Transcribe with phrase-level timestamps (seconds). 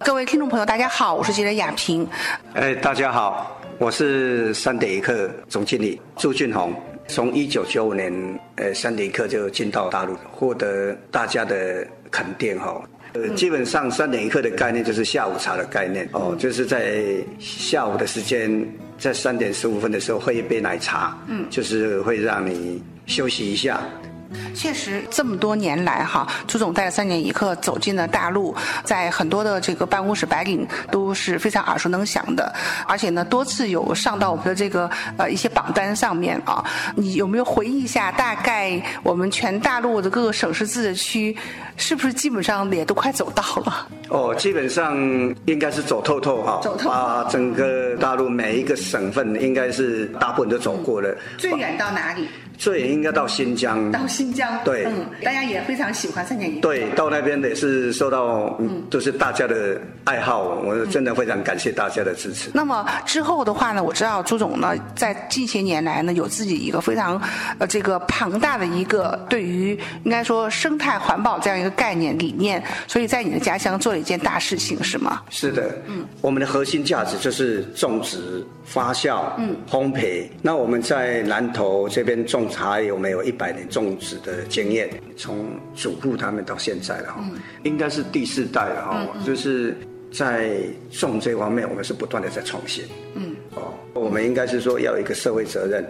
[0.00, 2.06] 各位听众朋友，大家好，我是记者雅萍。
[2.54, 6.72] 哎，大家好，我是三点一刻总经理朱俊宏。
[7.08, 12.80] 从一九九五年，呃，三点一刻就进到大陆，获得大家的肯定哈。
[13.14, 17.02] 呃，基本上三点一刻的概念就是下午茶的概念哦，就是在
[17.38, 18.66] 下午的时间，
[18.98, 23.80] 在三点十五分的时候喝一杯奶茶，嗯，就是会让你休息一下。
[24.54, 28.54] 确实，这么多年来哈，朱总带着三点一刻走进了大陆，
[28.84, 32.52] 在很多的这个办公室白领都是非常耳熟能详的，
[32.86, 36.64] 而且呢，多次有上到我们的这个呃一些榜单上面啊。
[36.94, 41.36] 你有没有回忆一下，大概我们全大陆的各个省市自治区，
[41.76, 43.88] 是不是基本上也都快走到了？
[44.08, 44.96] 哦，基本上
[45.46, 51.16] 应该是走透透哈，走透把整个大陆每一个省份应该是大部分都走过了。
[51.36, 52.28] 最远到哪里？
[52.56, 53.92] 最远应该到新疆。
[53.92, 54.48] 到新疆。
[54.64, 56.60] 对，嗯，大家也非常喜欢三点一。
[56.60, 62.50] 对，到那边也是受到，嗯，都是大家的爱好，我真的非常感谢大家的支持。
[62.54, 67.20] 那么之后的话呢，我知道朱总呢，在近些年来呢，有自己一个非常，
[67.58, 75.22] 呃，这个庞大的一个对于应该说生态环保这样一个概念理念，所以在你的家乡做了一件大事情，是吗？
[75.30, 80.26] 是的，嗯，我们的核心价值就是种植、发酵、嗯，烘焙。
[80.42, 87.24] 那我们在南投这边种茶叶，我们有一百年种植的经验，从祖父他们到现在了哈，
[87.64, 89.76] 应该是第四代了哈，就是
[90.10, 90.58] 在
[90.90, 92.84] 种这方面，我们是不断的在创新。
[93.14, 95.84] 嗯，哦，我们应该是说要有一个社会责任，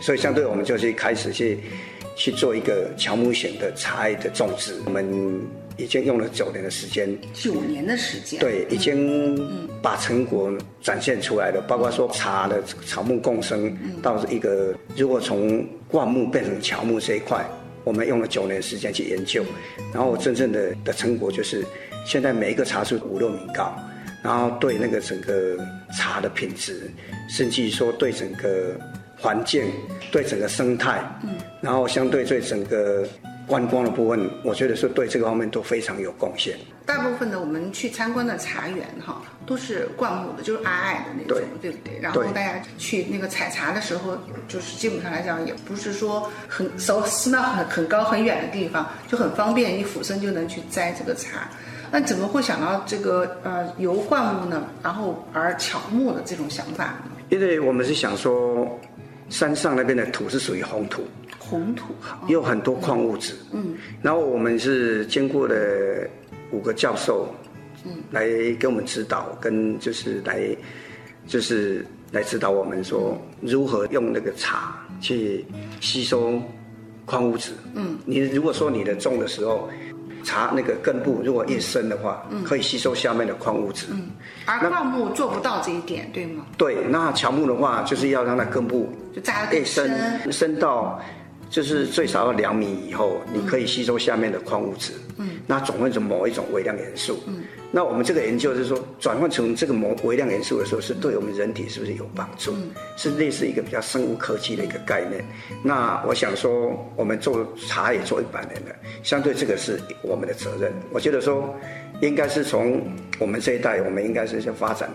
[0.00, 1.60] 所以相对我们就去开始去
[2.16, 5.40] 去做一个乔木型的茶叶的种植，我们
[5.78, 7.16] 已经用了九年的时间。
[7.32, 8.38] 九年的时间。
[8.38, 9.40] 对，已经
[9.80, 17.42] 把成果展现出来了，包括说茶的草木共生，到一个如果从灌木变成乔木这一块，
[17.84, 19.44] 我们用了九年时间去研究，
[19.92, 21.64] 然后真正的的成果就是，
[22.06, 23.74] 现在每一个茶树五六米高，
[24.22, 25.58] 然后对那个整个
[25.98, 26.90] 茶的品质，
[27.28, 28.76] 甚至于说对整个
[29.18, 29.64] 环境、
[30.10, 33.06] 对整个生态，嗯，然后相对对整个
[33.52, 36.56] 观光的部分，我觉得是对这个方面都非常有贡献。
[36.86, 42.00] 大部分的我们去参观的茶园哈，都是灌木的，就是矮矮的那种，对不对？
[42.00, 44.16] 然后大家去那个采茶的时候，
[44.48, 51.46] 就是基本上来讲，也不是说很走寺庙很很高很远的地方，就很方便，一俯身就能去摘这个茶。
[51.90, 57.10] 那怎么会想到这个呃由灌木呢，然后而乔木的这种想法呢？
[57.28, 58.78] 因为我们是想说，
[59.32, 61.02] 山上那边的土是属于红土，
[61.38, 61.94] 红土
[62.28, 65.56] 有很多矿物质，嗯，然后我们是经过了
[66.50, 67.34] 五个教授，
[67.86, 68.28] 嗯，来
[68.60, 70.54] 给我们指导，跟就是来
[71.26, 75.46] 就是来指导我们说如何用那个茶去
[75.80, 76.38] 吸收
[77.06, 79.68] 矿物质，嗯，你如果说你的种的时候。
[80.22, 83.86] 茶那个根部如果越深的话，可以吸收下面的矿物质。
[83.90, 84.10] 嗯，
[84.46, 86.44] 而灌木做不到这一点，对吗？
[86.56, 91.00] 对，那乔木的话，就是要让它根部就扎得更深，深到
[91.52, 94.94] 就是最少要两米以后，你可以吸收下面的矿物质。
[95.18, 97.22] 嗯，那转换成某一种微量元素。
[97.26, 97.44] 嗯。
[97.70, 102.54] 那我们这个研究是说，转换成这个某微量元素的时候，是对我们人体是不是有帮助？
[102.96, 105.22] 是类似一个比较生物科技的一个概念。
[105.62, 110.72] 那我想说，我们做茶也做一百年了，相对这个是我们的责任。
[110.90, 111.54] 我觉得说，
[112.00, 112.82] 应该是从
[113.18, 114.90] 我们这一代，我们应该是先发展，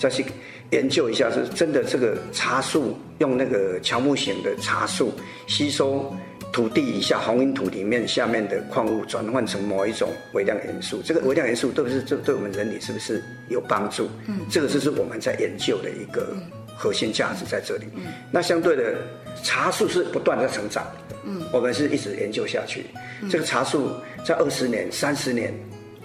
[0.00, 0.24] 再去
[0.70, 5.12] 研究一下，是真的这个茶树用那个乔木型的茶树
[5.46, 6.12] 吸收。
[6.52, 14.08] 土地以下红云土里面下面的矿物转换成某一种微量元素，这个微量元素都是对对我们人体是不是有帮助？
[14.26, 16.36] 嗯，这个就是我们在研究的一个
[16.76, 17.84] 核心价值在这里。
[17.94, 18.02] 嗯，
[18.32, 18.96] 那相对的
[19.44, 20.84] 茶树是不断的成长，
[21.24, 22.86] 嗯，我们是一直研究下去。
[23.30, 23.88] 这个茶树
[24.26, 25.54] 在二十年、三十年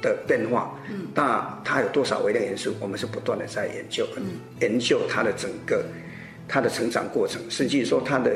[0.01, 5.83] 的变化，嗯，那它有多少微量元素，我们是不断的在研究，嗯，研究它的整个
[6.47, 8.31] 它的成长过程，甚至说它的。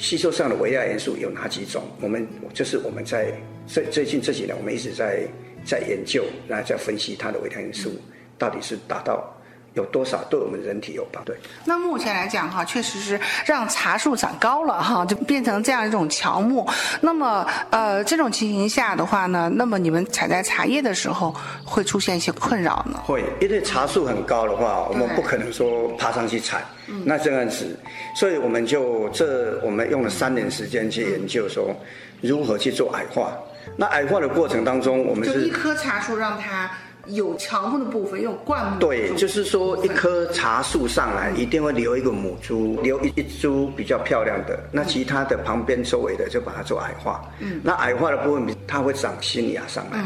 [0.00, 1.82] 吸收上的微量元素有哪几种？
[2.00, 3.32] 我们就是我们在
[3.66, 5.26] 最最近这几年，我们一直在
[5.64, 7.90] 在研究，然后在分析它的微量元素
[8.38, 9.36] 到底是达到
[9.74, 11.36] 有多少对我们人体有帮对。
[11.64, 16.68] 那目前来讲哈，确实是让茶树长高了哈， 就变成这样一种乔木。
[17.00, 21.34] 那么呃，这种情形下的话呢，那么你们采摘茶叶的时候
[21.64, 23.00] 会出现一些困扰呢？
[23.04, 26.64] 会，因为茶树很高的话，我们不可能说爬上去采。
[27.04, 27.78] 那这样子，
[28.16, 31.74] 所以我们就这我们用了三年时间去研究说
[32.22, 33.32] 如何去做矮化。
[33.76, 36.70] 那矮化的过程当中，我们就一棵茶树让它
[37.08, 38.78] 有乔木的部分，用灌木。
[38.78, 47.24] 对，就是说一棵茶树上来一定会留一个母株，留一一株比较漂亮的，那其他的旁边周围的就把它做矮化。
[47.40, 50.04] 嗯，那矮化的部分它会长新芽上来，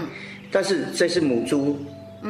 [0.51, 1.77] 但是这是母株。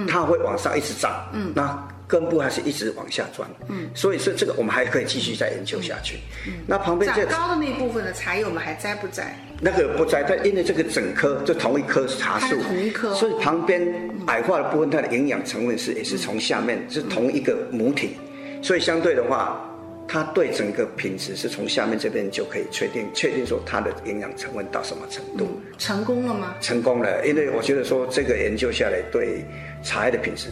[0.08, 1.66] 它会往上一直长，嗯，那
[2.12, 6.18] 根部还是一直往下钻，嗯，所以说这个我们还可以继续再研究下去。
[6.46, 9.34] 嗯，那旁边长高的那部分的茶叶我们还摘不摘？
[9.62, 13.82] 那个不摘，但因为这个整棵就同一棵茶树，同一棵，所以旁边
[14.26, 18.18] 矮化的部分它的营养成分是也是从下面是同一个母体，
[18.60, 19.66] 所以相对的话。
[20.08, 25.48] 它对整个品质是从下面这边就可以确定，确定说它的营养成分到什么程度？
[25.78, 26.54] 成功了吗？
[26.60, 29.42] 成功了，因为我觉得说这个研究下来对
[29.82, 30.48] 茶叶的品质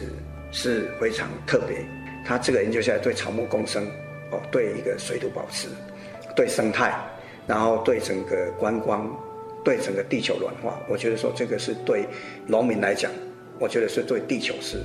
[0.51, 1.77] 是非常特别。
[2.23, 3.85] 他这个研究下来对草木共生，
[4.31, 5.67] 哦，对一个水土保持，
[6.35, 6.93] 对生态，
[7.47, 9.09] 然后对整个观光，
[9.63, 12.05] 对整个地球暖化，我觉得说这个是对
[12.45, 13.11] 农民来讲，
[13.59, 14.77] 我觉得是对地球是。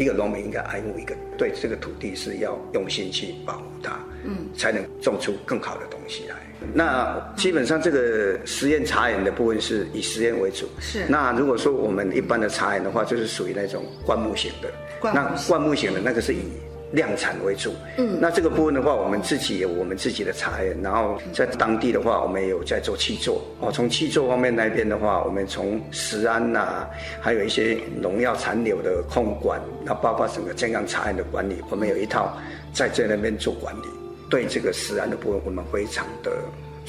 [0.00, 6.36] 一个农民应该爱护一个，对这个土地是要用心去保护它，嗯，才能种出更好的东西来。
[6.72, 10.66] 那基本上这个实验茶园的部分是以实验为主。
[10.80, 11.04] 是。
[11.06, 14.70] 那如果说我们一般的茶园的话，就是属于那种灌木型的。
[15.02, 16.38] 那灌木型的那个是以。
[16.92, 23.70] 量产为主，嗯，那这个部分的话，我们自己有我们自己的茶园，然后在当地的话，我们也有在做气作哦。
[23.70, 26.86] 从气作方面那边的话，我们从食安呐，
[27.20, 32.36] 还有一些农药残留的控管，那包括整个健康茶园的管理，我们有一套
[32.72, 33.86] 在这那边做管理。
[34.28, 36.30] 对这个食安的部分，我们非常的。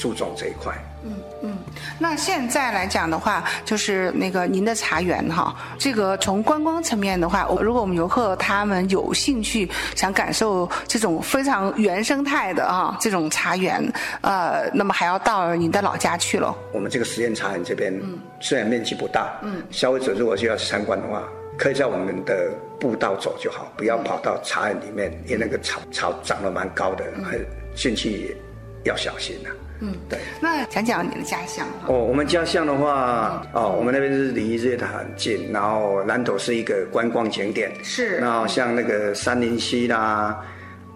[0.02, 1.14] 注重这一块，嗯
[1.44, 1.58] 嗯，
[2.00, 13.80] 那现在来讲的话，就是那个您的茶园哈，这个从观光层面的话，如果我们游客他们有兴趣想感受这种非常原生态的啊这种茶园，
[14.22, 16.52] 呃，那么还要到您的老家去了。
[16.74, 21.22] 我们这个实验茶园这边，嗯，虽然面积不大，嗯，消费者如果需要参观的话，
[21.60, 22.50] 可以在我们的
[22.80, 27.38] 步道走就好，不要跑到茶园里面，因为那个草草长得蛮高的，还
[27.76, 28.36] 进去
[28.84, 29.50] 要小心呐。
[29.84, 30.20] 嗯，对。
[30.40, 37.72] 那讲讲你的家乡哦，我们家乡的话，哦，我们那边是离日月潭很近，然后南头是一个观光景点。
[37.84, 38.18] 是。
[38.18, 40.40] 然后像那个三林溪啦，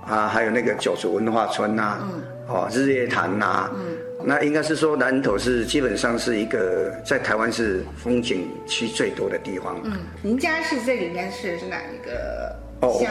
[0.06, 9.82] 啊，还有那个九族文化村呐，嗯，哦，日月潭呐，嗯，那应该是说南头是基本上是一个在台湾是风景区最多的地方。
[9.84, 12.56] 嗯，您家是这里面是是哪一个？
[12.82, 13.02] 哦，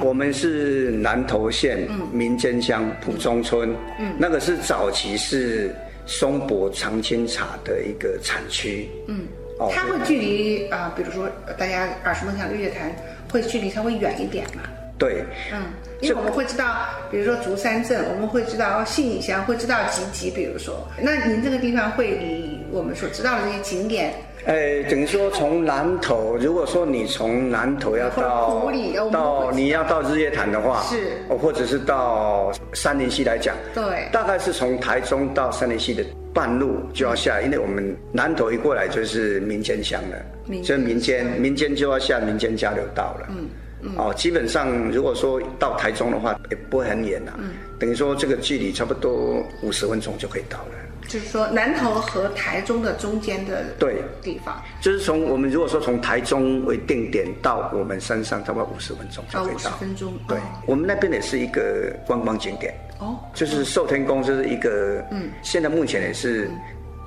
[0.00, 5.74] 我们是南投县民间乡埔中村，嗯，那个是早期是
[6.06, 9.26] 松柏长青茶的一个产区，嗯，
[9.58, 11.28] 哦，它会距离啊，比如说
[11.58, 12.94] 大家耳熟能详的月潭，
[13.32, 14.62] 会距离稍微远一点嘛？
[14.96, 15.62] 对，嗯，
[16.00, 24.14] 因为我们会知道，比如说竹山镇，我们会知道信义乡，会知道集集，比如说，那您这个地方会离我们所知道的这些景点。
[24.46, 28.70] 呃，等于说从南头，如果说你从南头要到
[29.10, 36.04] 到你要到日月潭的话，是，或者是到三林溪来讲，对，大概是从台中到三林溪的
[36.34, 43.48] 半路就要下，因为我们南头一过来就是民间乡了，就民间民间就要下民间交流道了，嗯嗯，
[43.96, 50.72] 哦，基本上如果说到台中的话，也不会很远呐，嗯，等于说这个距离差不多五十分钟就可以到了。
[51.06, 54.02] 就是说，南投和台中的中间的对。
[54.22, 59.54] 地方，就是从我们如果说从台中为定点到我们山上，差不多五十分钟就可以到。
[59.54, 62.74] 五十分钟，对，我们那边也是一个观光景点。
[63.00, 66.50] 哦，就是寿天宫，就是一个嗯，现在目前也是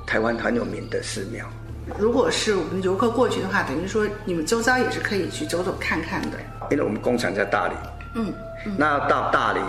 [0.05, 1.43] 台湾很有名的寺庙。
[1.97, 6.37] 如果是我们游客过去的话，等于说你们周遭也是可以去走走看看的。
[6.69, 7.73] 因为我们工厂在大理，
[8.15, 8.33] 嗯，
[8.77, 9.59] 那到大理，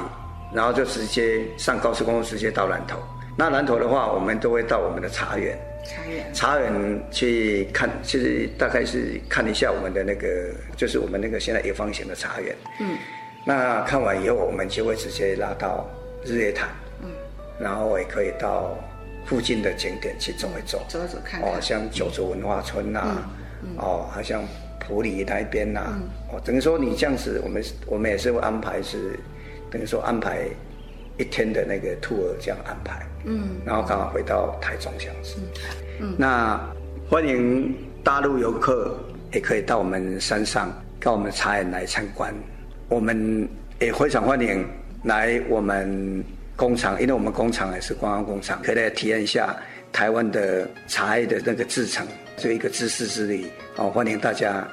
[0.52, 2.98] 然后就直接上高速公路，直接到南投。
[3.36, 6.72] 那南头的话，我们都会到我们的茶园，茶园，茶园
[7.10, 10.26] 去看，其实大概是看一下我们的那个，
[10.76, 12.56] 就是我们那个现在一方形的茶园。
[12.80, 12.96] 嗯，
[13.44, 15.88] 那看完以后，我们就会直接拉到
[16.24, 16.68] 日月潭。
[17.00, 17.10] 嗯，
[17.60, 18.76] 然后也可以到
[19.24, 21.48] 附近的景点去走一走，走一走看看。
[21.48, 23.22] 哦，像九族文化村呐，
[23.76, 24.42] 哦，好像
[24.80, 25.98] 普里那边呐，
[26.32, 29.18] 哦，等于说你这样子，我们我们也是会安排是，
[29.70, 30.48] 等于说安排。
[31.20, 35.34] 一天的那个 tour 这样安排，嗯，然后刚好回到台中这样子，
[36.00, 36.60] 嗯，那
[37.10, 38.96] 欢迎大陆游客
[39.32, 42.32] 也可以到我们山上到我们茶园来参观，
[42.88, 43.48] 我们
[43.80, 44.64] 也非常欢迎
[45.02, 49.56] 来我们工厂，因为我们工厂也是观光工厂，可以来体验一下
[49.92, 54.66] 台湾的茶叶的那个制成，这一个知识之旅，哦，欢迎大家。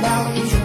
[0.00, 0.61] but I'll